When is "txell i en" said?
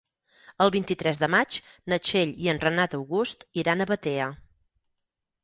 2.07-2.63